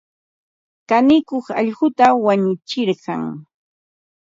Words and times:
Kanikuq 0.89 1.47
allquta 1.59 2.07
wanutsirqan. 2.23 3.23